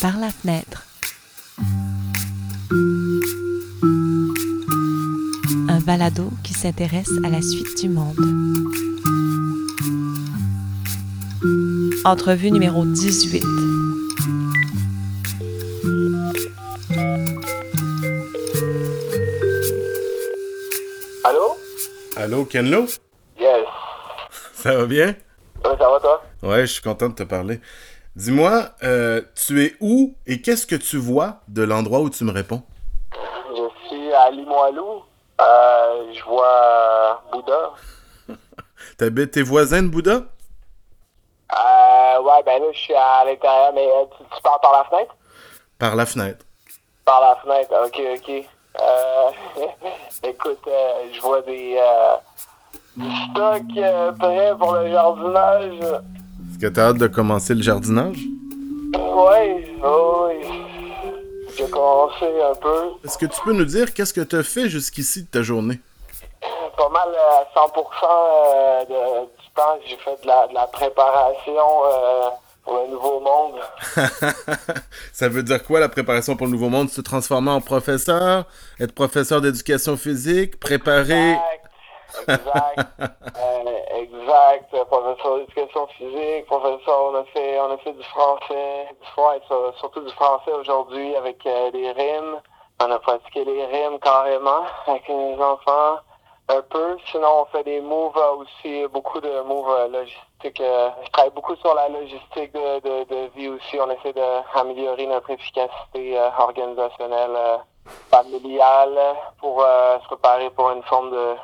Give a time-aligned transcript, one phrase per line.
[0.00, 0.84] par la fenêtre.
[5.68, 8.16] Un balado qui s'intéresse à la suite du monde.
[12.04, 13.42] Entrevue numéro 18.
[21.24, 21.56] Allô?
[22.16, 22.86] Allô, Kenlo?
[23.38, 23.66] Yes.
[24.54, 25.08] Ça va bien?
[25.64, 26.22] Ouais, ça va toi?
[26.42, 27.60] Ouais, je suis content de te parler.
[28.18, 32.32] Dis-moi, euh, tu es où et qu'est-ce que tu vois de l'endroit où tu me
[32.32, 32.64] réponds?
[33.12, 35.04] Je suis à Limoilou.
[35.40, 37.74] Euh, je vois Bouddha.
[38.98, 40.14] T'habites tes voisins de Bouddha?
[40.14, 40.22] Euh,
[42.22, 45.14] ouais, ben là, je suis à l'intérieur, mais euh, tu, tu parles par la fenêtre?
[45.78, 46.44] Par la fenêtre.
[47.04, 48.30] Par la fenêtre, ok, ok.
[48.80, 49.30] Euh,
[50.28, 52.16] écoute, euh, je vois des, euh,
[52.96, 56.00] du stock euh, prêt pour le jardinage.
[56.58, 58.18] Est-ce que t'as hâte de commencer le jardinage?
[58.92, 60.48] Ouais, oui.
[61.56, 62.94] J'ai commencé un peu.
[63.04, 65.78] Est-ce que tu peux nous dire qu'est-ce que tu as fait jusqu'ici de ta journée?
[66.76, 67.68] Pas mal euh, 100%
[68.10, 72.28] euh, de, du temps, j'ai fait de la, de la préparation euh,
[72.64, 73.60] pour le nouveau monde.
[75.12, 76.90] Ça veut dire quoi la préparation pour le nouveau monde?
[76.90, 78.46] Se transformer en professeur?
[78.80, 80.58] Être professeur d'éducation physique?
[80.58, 81.34] Préparer...
[81.34, 81.67] Exact,
[82.26, 84.74] exact, euh, exact.
[84.74, 89.74] euh, Professeur d'éducation physique, professeur, on a fait, on a fait du français, du, sur-
[89.78, 92.40] surtout du français aujourd'hui avec euh, les rimes.
[92.80, 95.98] On a pratiqué les rimes carrément avec les enfants
[96.48, 96.96] un peu.
[97.10, 100.62] Sinon, on fait des moves aussi, beaucoup de moves euh, logistiques.
[100.62, 103.78] je travaille beaucoup sur la logistique de, de, de vie aussi.
[103.80, 107.60] On essaie d'améliorer notre efficacité organisationnelle,
[108.10, 108.98] familiale
[109.40, 111.34] pour euh, se préparer pour une forme de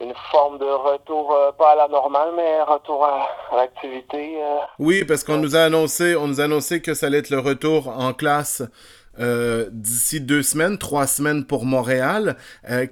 [0.00, 4.42] une forme de retour, euh, pas à la normale, mais retour à, l'activité.
[4.42, 4.58] euh.
[4.78, 8.62] Oui, parce qu'on nous a annoncé, que ça allait être le retour en classe
[9.18, 12.36] euh, d'ici deux semaines, trois semaines pour Montréal.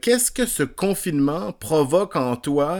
[0.00, 2.78] Qu'est-ce que ce confinement provoque en toi,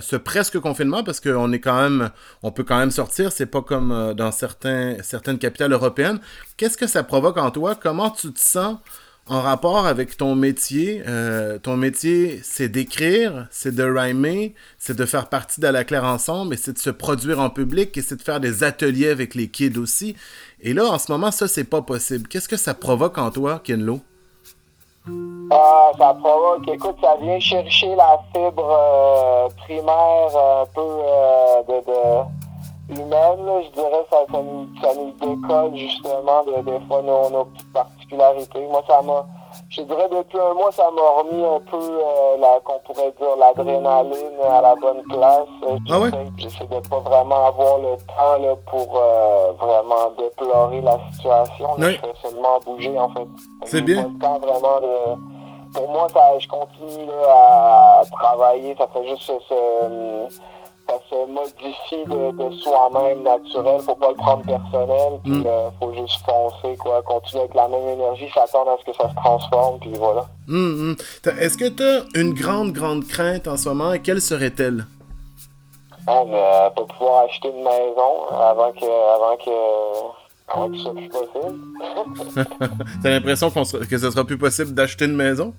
[0.00, 2.10] ce presque confinement, parce qu'on est quand même,
[2.42, 6.20] on peut quand même sortir, c'est pas comme dans certaines capitales européennes.
[6.56, 7.76] Qu'est-ce que ça provoque en toi?
[7.80, 8.78] Comment tu te sens
[9.28, 15.06] en rapport avec ton métier, euh, ton métier, c'est d'écrire, c'est de rhymer, c'est de
[15.06, 18.16] faire partie d'À la Claire ensemble, et c'est de se produire en public, et c'est
[18.16, 20.16] de faire des ateliers avec les kids aussi.
[20.60, 22.26] Et là, en ce moment, ça, c'est pas possible.
[22.26, 24.00] Qu'est-ce que ça provoque en toi, Kenlo?
[25.50, 31.80] Ah, ça provoque, écoute, ça vient chercher la fibre euh, primaire euh, un peu de,
[31.80, 32.41] de
[32.92, 37.30] humaine, là, je dirais, ça, ça, nous, ça nous décolle justement de, des fois nos,
[37.30, 38.66] nos petites particularités.
[38.70, 39.24] Moi, ça m'a,
[39.68, 43.36] je dirais, depuis un mois, ça m'a remis un peu, euh, la, qu'on pourrait dire,
[43.38, 45.48] l'adrénaline à la bonne place.
[45.68, 46.10] Euh, Ah ouais?
[46.38, 51.68] j'essaie- de pas vraiment avoir le temps là, pour euh, vraiment déplorer la situation.
[51.78, 51.86] là.
[51.88, 51.92] Oui.
[52.02, 53.26] Je fais seulement bouger, en fait.
[53.64, 54.02] C'est bien.
[54.08, 55.32] le temps vraiment de...
[55.74, 58.74] Pour moi, ça, je continue là, à travailler.
[58.78, 59.32] Ça fait juste se,
[61.10, 63.80] se modifie de, de soi-même naturel.
[63.80, 65.20] Faut pas le prendre personnel.
[65.22, 65.44] Puis Mm.
[65.46, 67.02] euh, faut juste foncer, quoi.
[67.02, 69.78] Continuer avec la même énergie, s'attendre à ce que ça se transforme.
[69.80, 70.26] Puis voilà.
[70.48, 70.96] Hum.
[71.22, 74.86] T'as- Est-ce que tu as une grande, grande crainte en ce moment, et quelle serait-elle?
[76.08, 80.82] Hein, mais, euh, pas pouvoir acheter une maison avant que, avant que, avant que ce
[80.82, 81.58] soit plus possible.
[83.02, 83.64] T'as l'impression que
[83.98, 85.54] ce sera plus possible d'acheter une maison?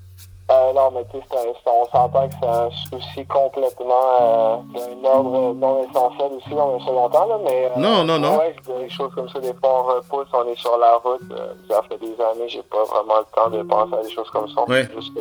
[0.73, 5.53] Non, mais tu sais, un- on s'entend que c'est un souci complètement euh, d'un ordre
[5.53, 7.65] non essentiel aussi dans le second temps, là, mais...
[7.65, 8.37] euh, Non, non, non.
[8.39, 11.53] Ouais, des choses comme ça, des fois, on repousse, on est sur la route, euh,
[11.69, 14.47] ça fait des années, j'ai pas vraiment le temps de penser à des choses comme
[14.49, 14.61] ça.
[14.65, 14.81] On Ouais.
[14.81, 15.19] est juste,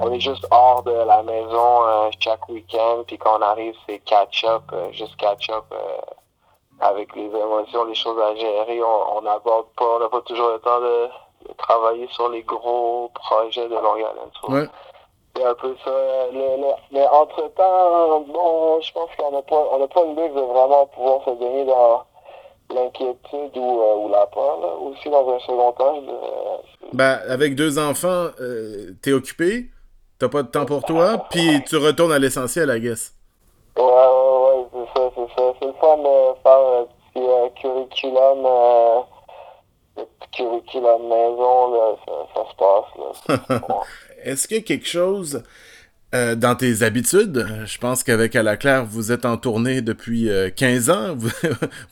[0.00, 1.80] on est juste hors de la maison
[2.20, 4.62] chaque week-end, puis quand on arrive, c'est catch-up,
[4.92, 5.64] juste catch-up
[6.80, 8.80] avec les émotions, les choses à gérer.
[8.82, 11.08] On n'aborde pas, on n'a pas toujours le temps de
[11.58, 13.74] travailler sur les gros projets de
[14.46, 14.60] vois.
[14.60, 14.68] Ouais.
[15.36, 15.90] C'est un peu ça.
[15.90, 20.14] euh, le- le- mais entre-temps, bon, je pense qu'on n'a pas, on n'a pas le
[20.22, 22.02] luxe de vraiment pouvoir se donner dans
[22.74, 24.58] l'inquiétude ou, euh, ou la peur.
[24.60, 24.68] là.
[24.80, 29.66] Aussi, dans un second temps, je Ben, avec deux enfants, euh, t'es occupé,
[30.18, 33.12] t'as pas de temps pour toi, puis tu retournes à l'essentiel, I guess.
[33.76, 35.52] Ouais, ouais, ouais, c'est ça, c'est ça.
[35.60, 38.46] C'est le fun de faire un petit euh, curriculum,
[40.36, 43.80] petit curriculum maison, là, ça, ça se passe, là.
[44.24, 45.42] Est-ce qu'il y a quelque chose
[46.14, 47.36] euh, dans tes habitudes?
[47.38, 51.14] euh, Je pense qu'avec À la Claire, vous êtes en tournée depuis euh, 15 ans.
[51.16, 51.30] Vous,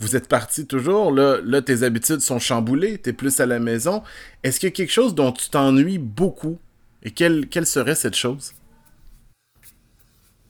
[0.00, 1.12] vous êtes parti toujours.
[1.12, 2.98] Là, là, tes habitudes sont chamboulées.
[2.98, 4.02] T'es plus à la maison.
[4.42, 6.58] Est-ce qu'il y a quelque chose dont tu t'ennuies beaucoup?
[7.02, 8.52] Et quelle, quelle serait cette chose?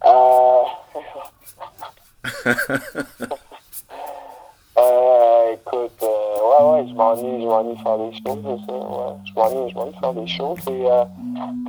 [0.04, 0.62] Euh...
[4.78, 6.13] euh, écoute, euh,
[6.44, 9.14] ouais, ouais, je m'ennuie, je m'ennuie de faire des choses, c'est ça, ouais.
[9.24, 10.58] Je m'ennuie, je m'ennuie de faire des choses.
[10.68, 11.04] Et euh,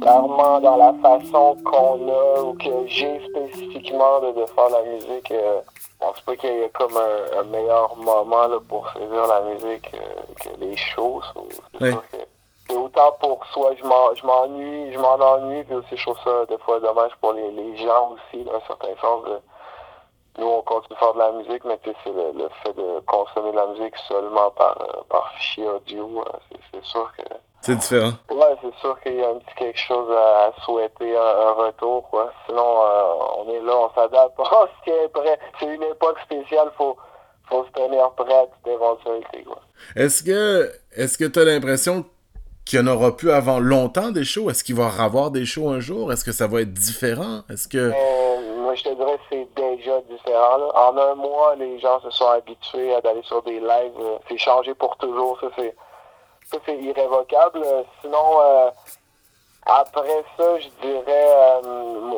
[0.01, 5.31] clairement, dans la façon qu'on a ou que j'ai spécifiquement de, de faire la musique,
[5.31, 9.27] euh, je pense pas qu'il y ait comme un, un meilleur moment là, pour saisir
[9.27, 11.21] la musique euh, que les so,
[12.67, 16.17] C'est autant pour soi, je m'en- je m'ennuie, je m'en ennuie, puis aussi je trouve
[16.23, 19.23] ça des fois dommage pour les, les gens aussi, dans un certain sens.
[19.25, 19.39] de-
[20.37, 23.51] nous, on continue de faire de la musique, mais c'est le, le fait de consommer
[23.51, 26.21] de la musique seulement par, euh, par fichier audio.
[26.25, 26.37] euh,
[26.71, 27.23] c'est- sûr que.
[27.61, 28.11] C'est différent.
[28.29, 31.51] Ouais, c'est sûr qu'il y a un petit quelque chose à, à souhaiter, un, un
[31.53, 32.31] retour, quoi.
[32.45, 35.39] Sinon, euh, on est là, on s'adapte, on se tient prêt.
[35.59, 36.95] C'est une époque spéciale, faut,
[37.49, 39.59] faut se tenir prêt à toute éventualité, quoi.
[39.95, 42.05] Est-ce que est-ce que tu as l'impression
[42.65, 44.49] qu'il n'y en aura plus avant longtemps des shows?
[44.51, 46.11] Est-ce qu'il va y avoir des shows un jour?
[46.13, 47.41] Est-ce que ça va être différent?
[47.49, 47.77] Est-ce que.
[47.77, 47.91] Euh,
[48.75, 50.69] je te dirais c'est déjà différent.
[50.75, 53.99] En un mois, les gens se sont habitués à d'aller sur des lives.
[53.99, 55.39] euh, C'est changé pour toujours.
[55.39, 55.75] Ça, c'est
[56.51, 57.61] ça, c'est irrévocable.
[57.65, 58.69] Euh, Sinon, euh,
[59.65, 61.61] après ça, je dirais,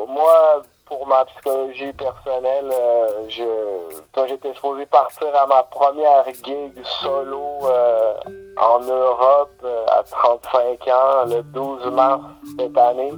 [0.06, 2.70] moi, pour ma psychologie personnelle,
[3.28, 3.44] je,
[4.14, 6.72] quand j'étais supposé partir à ma première gig
[7.02, 7.60] solo
[8.60, 12.22] en Europe à 35 ans, le 12 mars
[12.58, 13.12] cette année.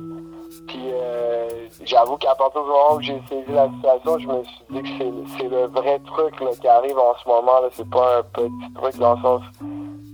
[0.66, 1.48] Puis euh,
[1.84, 4.88] j'avoue qu'à partir du moment où j'ai saisi la situation, je me suis dit que
[5.38, 7.52] c'est, le vrai truc là, qui arrive en ce moment.
[7.72, 9.42] C'est pas un petit truc dans le sens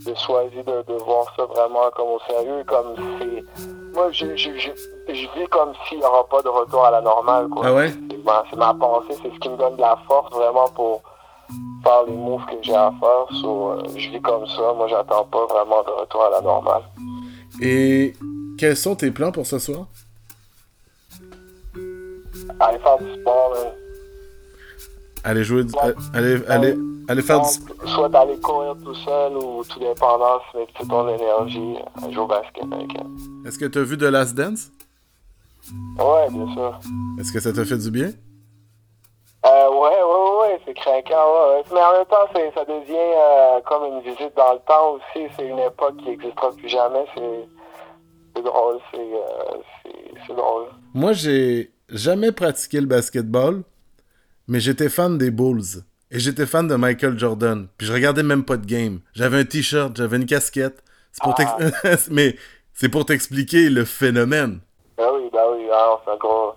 [0.07, 3.65] de choisir de, de voir ça vraiment comme au sérieux, comme c'est.
[3.95, 4.71] Moi, je, je, je,
[5.09, 7.49] je vis comme s'il n'y aura pas de retour à la normale.
[7.49, 7.63] Quoi.
[7.67, 7.89] Ah ouais?
[7.89, 11.03] C'est, ma, c'est ma pensée, c'est ce qui me donne de la force vraiment pour
[11.83, 13.39] faire les moves que j'ai à faire.
[13.41, 14.75] So, euh, je vis comme ça.
[14.75, 16.83] Moi, j'attends pas vraiment de retour à la normale.
[17.63, 18.13] Et
[18.59, 19.87] quels sont tes plans pour ce soir?
[22.61, 23.73] Aller faire du sport, là.
[25.25, 25.75] Aller jouer du-
[26.15, 26.77] aller, aller,
[27.09, 31.09] aller faire du Donc, soit d'aller courir tout seul ou tout dépendant si tu ton
[31.09, 33.47] énergie à jouer au basket avec elle.
[33.49, 34.71] Est-ce que tu as vu The Last Dance?
[35.99, 36.81] Ouais, bien sûr.
[37.19, 38.11] Est-ce que ça t'a fait du bien?
[39.45, 41.63] Euh, ouais, ouais, ouais, ouais, c'est craquant, ouais, ouais.
[41.73, 45.27] Mais en même temps, c'est, ça devient euh, comme une visite dans le temps aussi.
[45.37, 47.05] C'est une époque qui n'existera plus jamais.
[47.15, 47.49] C'est,
[48.37, 50.67] c'est drôle, c'est, euh, c'est, c'est drôle.
[50.95, 53.63] Moi, j'ai jamais pratiqué le basketball,
[54.49, 55.83] mais j'étais fan des Bulls.
[56.11, 57.67] Et j'étais fan de Michael Jordan.
[57.77, 59.01] Puis je regardais même pas de game.
[59.15, 60.83] J'avais un t-shirt, j'avais une casquette.
[61.13, 62.37] C'est pour t'ex- mais
[62.75, 64.61] c'est pour t'expliquer le phénomène.
[64.97, 65.67] Ben oui, ben oui,
[66.05, 66.53] c'est un gros,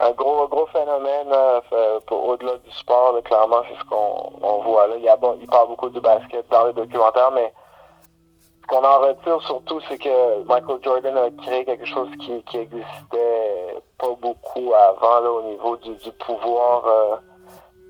[0.00, 3.14] un gros, gros phénomène euh, au-delà du sport.
[3.14, 4.94] là, clairement, c'est ce qu'on on voit là.
[4.96, 7.52] Il, y a, bon, il parle beaucoup du basket dans les documentaires, mais
[8.62, 12.58] ce qu'on en retire surtout, c'est que Michael Jordan a créé quelque chose qui, qui
[12.58, 13.37] existait
[13.98, 17.16] pas beaucoup avant là, au niveau du, du pouvoir euh,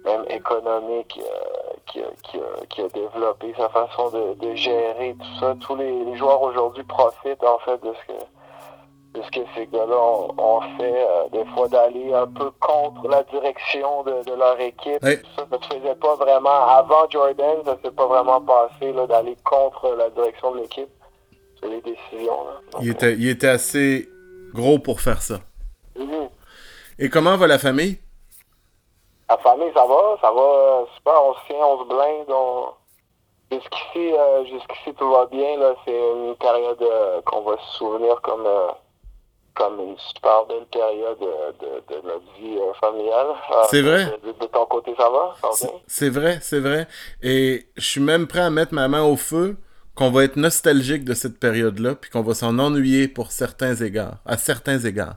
[0.05, 5.15] même économique euh, qui, a, qui, a, qui a développé sa façon de, de gérer
[5.19, 5.55] tout ça.
[5.61, 8.19] Tous les, les joueurs aujourd'hui profitent en fait de ce que
[9.15, 13.09] de ce que ces gars-là ont, ont fait, euh, des fois d'aller un peu contre
[13.09, 15.01] la direction de, de leur équipe.
[15.03, 16.67] Ça ne se faisait pas vraiment.
[16.69, 20.91] Avant Jordan, ça ne s'est pas vraiment passé là, d'aller contre la direction de l'équipe.
[21.59, 22.45] C'est les décisions.
[22.45, 22.61] Là.
[22.73, 24.09] Donc, Il était, il était assez
[24.53, 25.37] gros pour faire ça.
[26.99, 27.99] Et comment va la famille?
[29.31, 32.31] La famille, ça va, ça va euh, super, on se tient, on se blinde.
[32.31, 32.69] On...
[33.51, 35.59] Jusqu'ici, euh, jusqu'ici, tout va bien.
[35.59, 35.75] Là.
[35.85, 38.69] C'est une période euh, qu'on va se souvenir comme, euh,
[39.55, 43.29] comme une super belle période de, de notre vie familiale.
[43.53, 44.19] Euh, C'est vrai?
[44.25, 45.35] De, de ton côté, ça va?
[45.87, 46.89] C'est vrai, c'est vrai.
[47.23, 49.57] Et je suis même prêt à mettre ma main au feu
[49.95, 54.19] qu'on va être nostalgique de cette période-là, puis qu'on va s'en ennuyer pour certains égards,
[54.25, 55.17] à certains égards.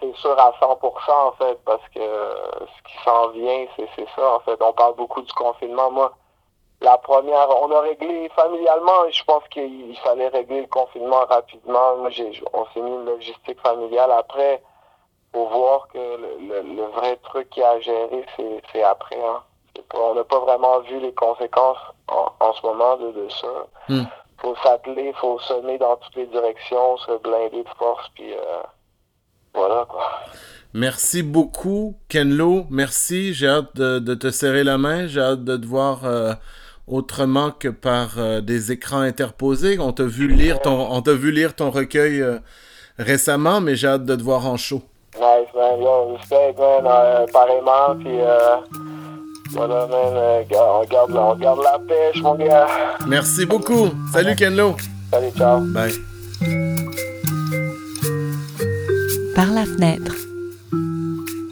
[0.00, 4.36] C'est sûr à 100% en fait, parce que euh, ce qui s'en vient, c'est ça
[4.36, 4.60] en fait.
[4.60, 5.90] On parle beaucoup du confinement.
[5.90, 6.12] Moi,
[6.80, 11.96] la première, on a réglé familialement, je pense qu'il il fallait régler le confinement rapidement.
[11.96, 14.62] Moi, j'ai, on s'est mis une logistique familiale après
[15.32, 18.24] pour voir que le, le, le vrai truc qu'il y a à gérer,
[18.72, 19.22] c'est après.
[19.22, 19.42] Hein.
[19.88, 21.78] Pas, on n'a pas vraiment vu les conséquences
[22.08, 23.66] en, en ce moment de, de ça.
[23.88, 24.04] Hmm.
[24.38, 28.62] faut s'atteler, faut semer dans toutes les directions, se blinder de force, puis euh,
[29.56, 30.04] voilà quoi.
[30.74, 32.66] Merci beaucoup, Kenlo.
[32.70, 33.32] Merci.
[33.32, 35.06] J'ai hâte de, de te serrer la main.
[35.06, 36.34] J'ai hâte de te voir euh,
[36.86, 39.78] autrement que par euh, des écrans interposés.
[39.78, 42.38] On t'a vu lire ton, on t'a vu lire ton recueil euh,
[42.98, 44.82] récemment, mais j'ai hâte de te voir en show.
[45.14, 45.80] Nice, man.
[45.80, 47.26] Yo, respect, man.
[47.32, 47.96] Pareillement.
[47.98, 48.18] Puis,
[49.52, 50.44] voilà, man.
[50.50, 52.66] On, garde, la- on garde la pêche, mon gars.
[53.06, 53.88] Merci beaucoup.
[54.12, 54.76] Salut, Kenlo.
[55.10, 55.60] Salut, ciao.
[55.60, 56.15] Bye.
[59.36, 60.14] Par la fenêtre.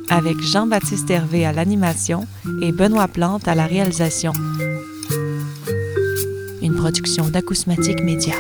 [0.09, 2.27] Avec Jean-Baptiste Hervé à l'animation
[2.63, 4.33] et Benoît Plante à la réalisation.
[6.63, 8.37] une production d'Acousmatique Média.